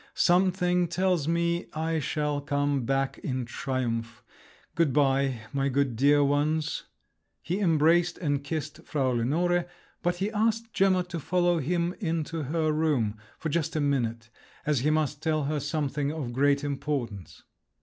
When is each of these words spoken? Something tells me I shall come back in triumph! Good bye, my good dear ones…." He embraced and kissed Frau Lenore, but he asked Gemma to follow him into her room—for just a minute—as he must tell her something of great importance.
Something 0.15 0.87
tells 0.87 1.27
me 1.27 1.67
I 1.75 1.99
shall 1.99 2.41
come 2.41 2.87
back 2.87 3.19
in 3.19 3.45
triumph! 3.45 4.23
Good 4.73 4.93
bye, 4.93 5.41
my 5.53 5.69
good 5.69 5.95
dear 5.95 6.23
ones…." 6.23 6.85
He 7.43 7.59
embraced 7.59 8.17
and 8.17 8.43
kissed 8.43 8.81
Frau 8.83 9.11
Lenore, 9.11 9.67
but 10.01 10.15
he 10.15 10.31
asked 10.31 10.73
Gemma 10.73 11.03
to 11.03 11.19
follow 11.19 11.59
him 11.59 11.93
into 11.99 12.41
her 12.45 12.71
room—for 12.71 13.49
just 13.49 13.75
a 13.75 13.79
minute—as 13.79 14.79
he 14.79 14.89
must 14.89 15.21
tell 15.21 15.43
her 15.43 15.59
something 15.59 16.11
of 16.11 16.33
great 16.33 16.63
importance. 16.63 17.43